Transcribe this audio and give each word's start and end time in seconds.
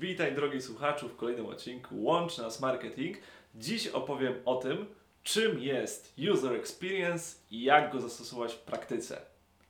Witaj 0.00 0.34
drogi 0.34 0.62
słuchaczu 0.62 1.08
w 1.08 1.16
kolejnym 1.16 1.46
odcinku 1.46 2.02
Łącz 2.02 2.38
Nas 2.38 2.60
Marketing. 2.60 3.16
Dziś 3.54 3.86
opowiem 3.86 4.34
o 4.44 4.56
tym, 4.56 4.86
czym 5.22 5.58
jest 5.58 6.14
User 6.32 6.52
Experience 6.52 7.36
i 7.50 7.62
jak 7.62 7.92
go 7.92 8.00
zastosować 8.00 8.54
w 8.54 8.58
praktyce. 8.58 9.22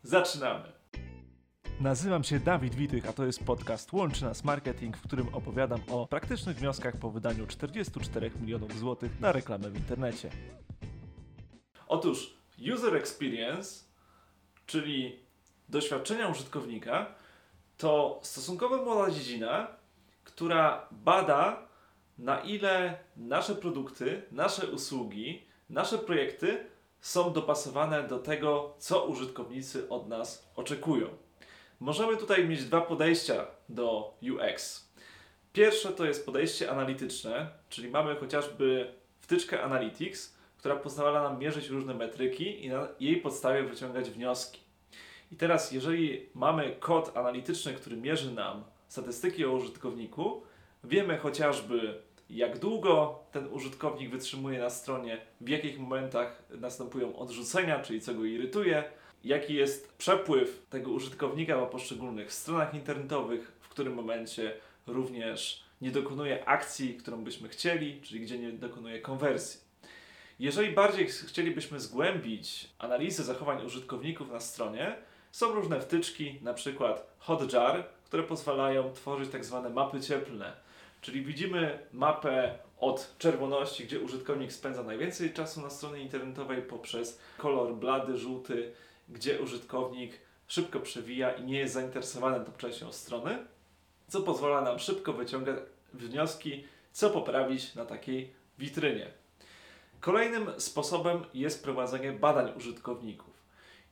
Zaczynamy! 0.02 0.72
Nazywam 1.80 2.24
się 2.24 2.38
Dawid 2.38 2.74
Witych, 2.74 3.08
a 3.08 3.12
to 3.12 3.26
jest 3.26 3.44
podcast 3.44 3.92
Łączy 3.92 4.24
Nas 4.24 4.44
Marketing, 4.44 4.96
w 4.96 5.02
którym 5.02 5.34
opowiadam 5.34 5.80
o 5.88 6.06
praktycznych 6.06 6.56
wnioskach 6.56 6.96
po 6.96 7.10
wydaniu 7.10 7.46
44 7.46 8.30
milionów 8.40 8.78
złotych 8.78 9.20
na 9.20 9.32
reklamę 9.32 9.70
w 9.70 9.76
internecie. 9.76 10.30
Otóż 11.88 12.34
User 12.74 12.96
Experience, 12.96 13.84
czyli 14.66 15.16
doświadczenia 15.68 16.28
użytkownika, 16.28 17.14
to 17.76 18.20
stosunkowo 18.22 18.84
młoda 18.84 19.10
dziedzina, 19.10 19.79
która 20.34 20.88
bada, 20.90 21.68
na 22.18 22.40
ile 22.40 22.98
nasze 23.16 23.54
produkty, 23.54 24.22
nasze 24.32 24.66
usługi, 24.66 25.42
nasze 25.70 25.98
projekty 25.98 26.64
są 27.00 27.32
dopasowane 27.32 28.02
do 28.02 28.18
tego, 28.18 28.74
co 28.78 29.06
użytkownicy 29.06 29.88
od 29.88 30.08
nas 30.08 30.50
oczekują. 30.56 31.08
Możemy 31.80 32.16
tutaj 32.16 32.48
mieć 32.48 32.64
dwa 32.64 32.80
podejścia 32.80 33.46
do 33.68 34.14
UX. 34.22 34.88
Pierwsze 35.52 35.88
to 35.88 36.04
jest 36.04 36.26
podejście 36.26 36.70
analityczne, 36.70 37.50
czyli 37.68 37.90
mamy 37.90 38.16
chociażby 38.16 38.94
wtyczkę 39.20 39.62
Analytics, 39.62 40.36
która 40.56 40.76
pozwala 40.76 41.22
nam 41.22 41.38
mierzyć 41.38 41.68
różne 41.68 41.94
metryki 41.94 42.64
i 42.64 42.68
na 42.68 42.88
jej 43.00 43.16
podstawie 43.16 43.62
wyciągać 43.62 44.10
wnioski. 44.10 44.60
I 45.32 45.36
teraz, 45.36 45.72
jeżeli 45.72 46.30
mamy 46.34 46.76
kod 46.80 47.16
analityczny, 47.16 47.74
który 47.74 47.96
mierzy 47.96 48.32
nam 48.32 48.64
statystyki 48.90 49.44
o 49.44 49.52
użytkowniku, 49.52 50.42
wiemy 50.84 51.18
chociażby, 51.18 52.02
jak 52.30 52.58
długo 52.58 53.18
ten 53.32 53.52
użytkownik 53.52 54.10
wytrzymuje 54.10 54.58
na 54.58 54.70
stronie, 54.70 55.20
w 55.40 55.48
jakich 55.48 55.78
momentach 55.78 56.42
następują 56.50 57.16
odrzucenia, 57.16 57.82
czyli 57.82 58.00
co 58.00 58.14
go 58.14 58.24
irytuje, 58.24 58.84
jaki 59.24 59.54
jest 59.54 59.92
przepływ 59.92 60.66
tego 60.70 60.90
użytkownika 60.90 61.58
po 61.58 61.66
poszczególnych 61.66 62.32
stronach 62.32 62.74
internetowych, 62.74 63.52
w 63.60 63.68
którym 63.68 63.94
momencie 63.94 64.56
również 64.86 65.64
nie 65.80 65.90
dokonuje 65.90 66.48
akcji, 66.48 66.94
którą 66.94 67.24
byśmy 67.24 67.48
chcieli, 67.48 68.00
czyli 68.02 68.20
gdzie 68.20 68.38
nie 68.38 68.52
dokonuje 68.52 69.00
konwersji. 69.00 69.60
Jeżeli 70.38 70.74
bardziej 70.74 71.06
chcielibyśmy 71.06 71.80
zgłębić 71.80 72.68
analizę 72.78 73.24
zachowań 73.24 73.66
użytkowników 73.66 74.30
na 74.30 74.40
stronie, 74.40 74.96
są 75.32 75.52
różne 75.52 75.80
wtyczki, 75.80 76.38
na 76.42 76.54
przykład 76.54 77.14
Hotjar, 77.18 77.99
które 78.10 78.22
pozwalają 78.22 78.92
tworzyć 78.92 79.30
tak 79.30 79.44
zwane 79.44 79.70
mapy 79.70 80.00
cieplne. 80.00 80.52
Czyli 81.00 81.24
widzimy 81.24 81.78
mapę 81.92 82.58
od 82.78 83.14
czerwoności, 83.18 83.84
gdzie 83.84 84.00
użytkownik 84.00 84.52
spędza 84.52 84.82
najwięcej 84.82 85.32
czasu 85.32 85.60
na 85.60 85.70
stronie 85.70 86.02
internetowej, 86.02 86.62
poprzez 86.62 87.20
kolor 87.38 87.74
blady, 87.74 88.18
żółty, 88.18 88.72
gdzie 89.08 89.40
użytkownik 89.40 90.12
szybko 90.48 90.80
przewija 90.80 91.32
i 91.32 91.44
nie 91.44 91.58
jest 91.58 91.74
zainteresowany 91.74 92.44
tą 92.44 92.52
częścią 92.52 92.92
strony, 92.92 93.38
co 94.08 94.20
pozwala 94.20 94.60
nam 94.60 94.78
szybko 94.78 95.12
wyciągać 95.12 95.56
wnioski, 95.94 96.64
co 96.92 97.10
poprawić 97.10 97.74
na 97.74 97.84
takiej 97.84 98.32
witrynie. 98.58 99.06
Kolejnym 100.00 100.60
sposobem 100.60 101.24
jest 101.34 101.64
prowadzenie 101.64 102.12
badań 102.12 102.52
użytkowników. 102.56 103.29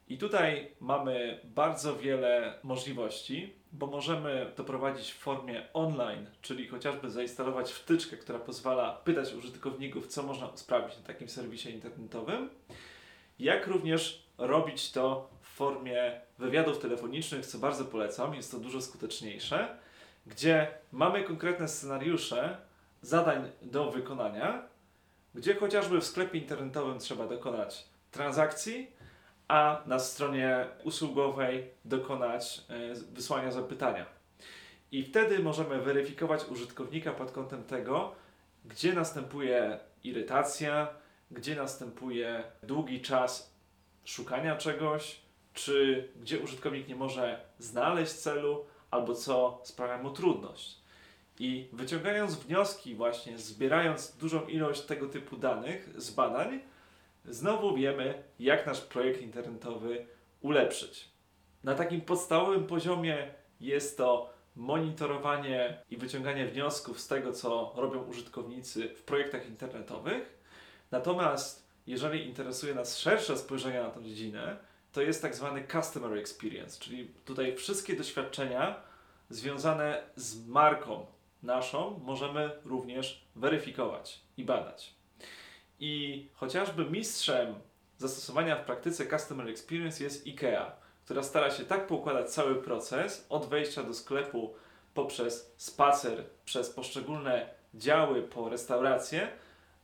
I 0.09 0.19
tutaj 0.19 0.71
mamy 0.81 1.41
bardzo 1.45 1.97
wiele 1.97 2.55
możliwości, 2.63 3.55
bo 3.73 3.87
możemy 3.87 4.53
to 4.57 4.65
prowadzić 4.65 5.13
w 5.13 5.19
formie 5.19 5.67
online, 5.75 6.27
czyli 6.43 6.69
chociażby 6.69 7.11
zainstalować 7.11 7.73
wtyczkę, 7.73 8.17
która 8.17 8.39
pozwala 8.39 8.93
pytać 8.93 9.35
użytkowników, 9.35 10.07
co 10.07 10.23
można 10.23 10.47
usprawnić 10.47 10.99
na 10.99 11.03
takim 11.03 11.29
serwisie 11.29 11.71
internetowym, 11.71 12.51
jak 13.39 13.67
również 13.67 14.23
robić 14.39 14.93
to 14.93 15.31
w 15.41 15.47
formie 15.47 16.21
wywiadów 16.39 16.79
telefonicznych, 16.79 17.47
co 17.47 17.59
bardzo 17.59 17.85
polecam, 17.85 18.35
jest 18.35 18.51
to 18.51 18.59
dużo 18.59 18.81
skuteczniejsze, 18.83 19.79
gdzie 20.27 20.69
mamy 20.93 21.25
konkretne 21.25 21.69
scenariusze 21.69 22.57
zadań 23.03 23.51
do 23.63 23.91
wykonania, 23.91 24.63
gdzie 25.35 25.55
chociażby 25.55 26.01
w 26.01 26.05
sklepie 26.05 26.39
internetowym 26.39 26.99
trzeba 26.99 27.27
dokonać 27.27 27.85
transakcji, 28.11 28.98
a 29.49 29.83
na 29.87 29.99
stronie 29.99 30.67
usługowej 30.85 31.71
dokonać 31.85 32.63
e, 32.69 32.95
wysłania 32.95 33.53
zapytania. 33.53 34.07
I 34.93 35.03
wtedy 35.03 35.39
możemy 35.39 35.79
weryfikować 35.83 36.49
użytkownika 36.49 37.13
pod 37.13 37.31
kątem 37.31 37.65
tego, 37.65 38.15
gdzie 38.65 38.93
następuje 38.93 39.79
irytacja, 40.05 40.89
gdzie 41.31 41.57
następuje 41.57 42.45
długi 42.63 43.01
czas 43.01 43.55
szukania 44.05 44.57
czegoś, 44.57 45.21
czy 45.55 46.09
gdzie 46.21 46.39
użytkownik 46.39 46.89
nie 46.89 46.97
może 46.97 47.41
znaleźć 47.59 48.13
celu, 48.13 48.67
albo 48.91 49.15
co 49.15 49.61
sprawia 49.65 50.03
mu 50.03 50.11
trudność. 50.11 50.79
I 51.39 51.69
wyciągając 51.73 52.35
wnioski, 52.35 52.95
właśnie 52.95 53.39
zbierając 53.39 54.17
dużą 54.17 54.47
ilość 54.47 54.81
tego 54.81 55.09
typu 55.09 55.37
danych 55.37 55.89
z 55.97 56.11
badań, 56.11 56.61
znowu 57.31 57.75
wiemy, 57.75 58.23
jak 58.39 58.67
nasz 58.67 58.81
projekt 58.81 59.23
internetowy 59.23 60.07
ulepszyć. 60.41 61.09
Na 61.65 61.75
takim 61.75 62.01
podstawowym 62.01 62.67
poziomie 62.67 63.35
jest 63.61 63.99
to 63.99 64.33
monitorowanie 64.57 65.83
i 65.91 65.97
wyciąganie 65.97 66.47
wniosków 66.47 67.01
z 67.01 67.09
tego, 67.09 67.33
co 67.33 67.73
robią 67.77 68.05
użytkownicy 68.05 68.89
w 68.89 69.03
projektach 69.03 69.49
internetowych. 69.49 70.39
Natomiast 70.91 71.69
jeżeli 71.87 72.27
interesuje 72.27 72.75
nas 72.75 72.99
szersze 72.99 73.39
spojrzenie 73.39 73.83
na 73.83 73.91
tę 73.91 74.03
dziedzinę, 74.03 74.57
to 74.93 75.03
jest 75.03 75.23
tak 75.23 75.35
zwany 75.35 75.67
customer 75.73 76.19
experience, 76.19 76.81
czyli 76.81 77.09
tutaj 77.25 77.57
wszystkie 77.57 77.97
doświadczenia 77.97 78.83
związane 79.31 80.03
z 80.17 80.47
marką 80.47 81.07
naszą 81.43 82.01
możemy 82.05 82.51
również 82.65 83.29
weryfikować 83.37 84.21
i 84.37 84.45
badać. 84.45 84.98
I 85.81 86.27
chociażby 86.35 86.85
mistrzem 86.85 87.55
zastosowania 87.99 88.57
w 88.57 88.65
praktyce 88.65 89.07
Customer 89.07 89.49
Experience 89.49 90.05
jest 90.05 90.27
IKEA, 90.27 90.73
która 91.05 91.23
stara 91.23 91.51
się 91.51 91.65
tak 91.65 91.87
poukładać 91.87 92.31
cały 92.31 92.55
proces 92.55 93.27
od 93.29 93.47
wejścia 93.47 93.83
do 93.83 93.95
sklepu 93.95 94.55
poprzez 94.95 95.55
spacer, 95.57 96.25
przez 96.45 96.71
poszczególne 96.71 97.51
działy 97.75 98.23
po 98.23 98.49
restaurację, 98.49 99.29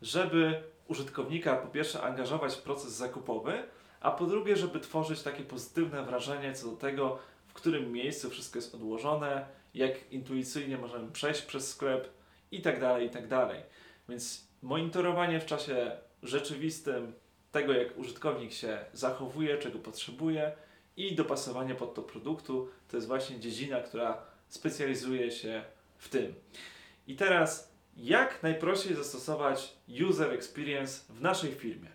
żeby 0.03 0.63
użytkownika 0.89 1.57
po 1.57 1.69
pierwsze 1.69 2.03
angażować 2.03 2.55
w 2.55 2.63
proces 2.63 2.93
zakupowy, 2.93 3.63
a 4.01 4.11
po 4.11 4.27
drugie, 4.27 4.57
żeby 4.57 4.81
tworzyć 4.81 5.23
takie 5.23 5.43
pozytywne 5.43 6.03
wrażenie 6.03 6.53
co 6.53 6.71
do 6.71 6.77
tego, 6.77 7.19
w 7.47 7.53
którym 7.53 7.93
miejscu 7.93 8.31
wszystko 8.31 8.59
jest 8.59 8.75
odłożone, 8.75 9.47
jak 9.75 10.13
intuicyjnie 10.13 10.79
możemy 10.79 11.13
przejść 11.13 11.43
przez 11.43 11.71
sklep 11.71 12.09
i 12.51 12.63
tak 12.63 12.81
dalej, 12.81 13.07
i 13.07 13.11
tak 13.11 13.29
dalej. 13.29 13.63
Więc 14.09 14.44
monitorowanie 14.65 15.41
w 15.41 15.47
czasie 15.47 15.91
rzeczywistym 16.23 17.13
tego, 17.53 17.73
jak 17.73 17.99
użytkownik 17.99 18.53
się 18.53 18.79
zachowuje, 18.93 19.59
czego 19.59 19.79
potrzebuje 19.79 20.53
i 20.97 21.15
dopasowanie 21.15 21.75
pod 21.75 21.95
to 21.95 22.03
produktu, 22.03 22.69
to 22.89 22.97
jest 22.97 23.07
właśnie 23.07 23.41
dziedzina, 23.41 23.81
która 23.81 24.23
specjalizuje 24.49 25.31
się 25.31 25.65
w 25.97 26.09
tym. 26.09 26.35
I 27.07 27.17
teraz, 27.17 27.73
jak 27.97 28.43
najprościej 28.43 28.95
zastosować 28.95 29.77
user 30.09 30.31
experience 30.33 31.05
w 31.09 31.21
naszej 31.21 31.53
firmie? 31.53 31.89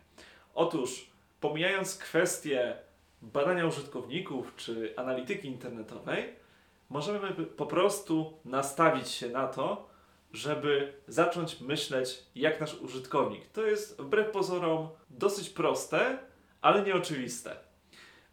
Otóż, 0.56 1.10
pomijając 1.40 1.98
kwestię 1.98 2.78
badania 3.22 3.66
użytkowników 3.66 4.54
czy 4.56 4.94
analityki 4.98 5.48
internetowej, 5.48 6.34
możemy 6.90 7.34
po 7.34 7.66
prostu 7.66 8.34
nastawić 8.46 9.10
się 9.10 9.30
na 9.30 9.48
to, 9.48 9.90
żeby 10.34 10.94
zacząć 11.08 11.62
myśleć 11.62 12.24
jak 12.36 12.62
nasz 12.62 12.76
użytkownik. 12.82 13.48
To 13.48 13.66
jest 13.66 14.02
wbrew 14.02 14.32
pozorom 14.32 14.90
dosyć 15.10 15.50
proste, 15.50 16.18
ale 16.62 16.84
nieoczywiste. 16.84 17.56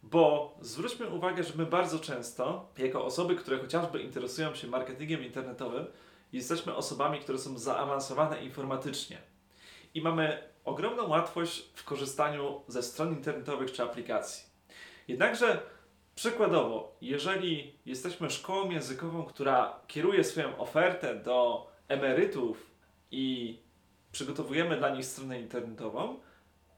Bo 0.03 0.57
zwróćmy 0.61 1.09
uwagę, 1.09 1.43
że 1.43 1.53
my 1.55 1.65
bardzo 1.65 1.99
często, 1.99 2.69
jako 2.77 3.05
osoby, 3.05 3.35
które 3.35 3.57
chociażby 3.57 3.99
interesują 3.99 4.55
się 4.55 4.67
marketingiem 4.67 5.23
internetowym, 5.23 5.85
jesteśmy 6.33 6.75
osobami, 6.75 7.19
które 7.19 7.37
są 7.37 7.57
zaawansowane 7.57 8.43
informatycznie. 8.43 9.17
I 9.93 10.01
mamy 10.01 10.43
ogromną 10.65 11.07
łatwość 11.07 11.69
w 11.73 11.83
korzystaniu 11.83 12.61
ze 12.67 12.83
stron 12.83 13.13
internetowych 13.13 13.71
czy 13.71 13.83
aplikacji. 13.83 14.45
Jednakże 15.07 15.61
przykładowo, 16.15 16.97
jeżeli 17.01 17.79
jesteśmy 17.85 18.29
szkołą 18.29 18.69
językową, 18.69 19.23
która 19.23 19.79
kieruje 19.87 20.23
swoją 20.23 20.57
ofertę 20.57 21.15
do 21.15 21.67
emerytów 21.87 22.71
i 23.11 23.57
przygotowujemy 24.11 24.77
dla 24.77 24.89
nich 24.89 25.05
stronę 25.05 25.41
internetową, 25.41 26.19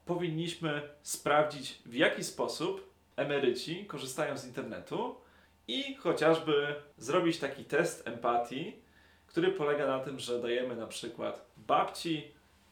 powinniśmy 0.04 0.88
sprawdzić, 1.02 1.82
w 1.86 1.94
jaki 1.94 2.24
sposób 2.24 2.90
emeryci 3.16 3.86
korzystają 3.86 4.38
z 4.38 4.46
internetu 4.46 5.16
i 5.68 5.94
chociażby 5.94 6.74
zrobić 6.98 7.38
taki 7.38 7.64
test 7.64 8.08
empatii, 8.08 8.76
który 9.26 9.52
polega 9.52 9.86
na 9.86 9.98
tym, 9.98 10.18
że 10.18 10.42
dajemy 10.42 10.76
na 10.76 10.86
przykład 10.86 11.46
babci 11.56 12.24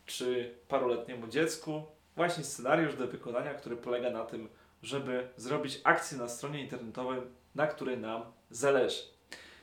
czy 0.06 0.54
paroletniemu 0.68 1.28
dziecku 1.28 1.82
właśnie 2.16 2.44
scenariusz 2.44 2.96
do 2.96 3.06
wykonania, 3.06 3.54
który 3.54 3.76
polega 3.76 4.10
na 4.10 4.24
tym, 4.24 4.48
żeby 4.82 5.28
zrobić 5.36 5.80
akcję 5.84 6.18
na 6.18 6.28
stronie 6.28 6.62
internetowej, 6.62 7.20
na 7.54 7.66
której 7.66 7.98
nam 7.98 8.22
zależy. 8.50 9.02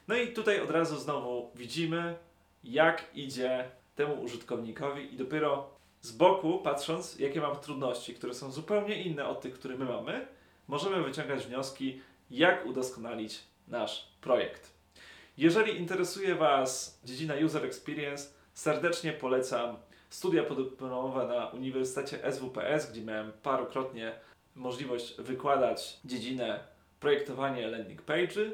No 0.08 0.16
i 0.16 0.34
tutaj 0.34 0.62
od 0.62 0.72
razu 0.72 0.98
znowu 0.98 1.52
widzimy, 1.56 2.16
jak 2.66 3.06
idzie 3.14 3.72
temu 3.96 4.22
użytkownikowi 4.22 5.14
i 5.14 5.18
dopiero 5.18 5.70
z 6.02 6.12
boku, 6.12 6.60
patrząc, 6.64 7.20
jakie 7.20 7.42
mam 7.42 7.56
trudności, 7.56 8.14
które 8.14 8.34
są 8.34 8.52
zupełnie 8.52 9.04
inne 9.04 9.28
od 9.28 9.42
tych, 9.42 9.54
które 9.54 9.78
my 9.78 9.86
mamy, 9.86 10.28
możemy 10.68 11.04
wyciągać 11.04 11.46
wnioski, 11.46 12.02
jak 12.32 12.66
udoskonalić 12.66 13.40
nasz 13.68 14.08
projekt. 14.22 14.72
Jeżeli 15.38 15.78
interesuje 15.78 16.36
Was 16.36 17.00
dziedzina 17.04 17.34
User 17.46 17.66
Experience, 17.66 18.30
serdecznie 18.54 19.14
polecam 19.14 19.78
studia 20.10 20.44
podyplomowe 20.44 21.28
na 21.28 21.48
Uniwersytecie 21.48 22.32
SWPS, 22.32 22.92
gdzie 22.92 23.02
miałem 23.02 23.32
parokrotnie 23.44 24.16
możliwość 24.56 25.16
wykładać 25.18 26.00
dziedzinę 26.06 26.60
projektowanie 27.00 27.68
landing 27.68 28.02
page'y 28.02 28.52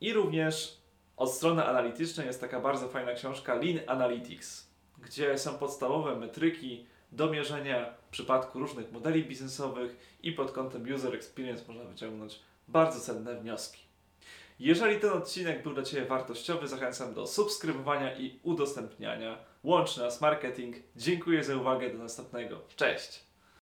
i 0.00 0.12
również 0.12 0.83
od 1.16 1.32
strony 1.32 1.64
analitycznej 1.64 2.26
jest 2.26 2.40
taka 2.40 2.60
bardzo 2.60 2.88
fajna 2.88 3.12
książka 3.12 3.54
Lean 3.54 3.80
Analytics, 3.86 4.66
gdzie 4.98 5.38
są 5.38 5.58
podstawowe 5.58 6.16
metryki 6.16 6.86
do 7.12 7.30
mierzenia 7.30 7.94
w 8.06 8.10
przypadku 8.10 8.58
różnych 8.58 8.92
modeli 8.92 9.24
biznesowych 9.24 10.18
i 10.22 10.32
pod 10.32 10.52
kątem 10.52 10.94
user 10.94 11.14
experience 11.14 11.64
można 11.68 11.84
wyciągnąć 11.84 12.40
bardzo 12.68 13.00
cenne 13.00 13.40
wnioski. 13.40 13.84
Jeżeli 14.58 15.00
ten 15.00 15.10
odcinek 15.10 15.62
był 15.62 15.74
dla 15.74 15.82
Ciebie 15.82 16.04
wartościowy, 16.04 16.68
zachęcam 16.68 17.14
do 17.14 17.26
subskrybowania 17.26 18.18
i 18.18 18.38
udostępniania. 18.42 19.38
Łącz 19.64 19.96
nas 19.96 20.20
marketing. 20.20 20.76
Dziękuję 20.96 21.44
za 21.44 21.56
uwagę. 21.56 21.90
Do 21.90 21.98
następnego. 21.98 22.60
Cześć! 22.76 23.33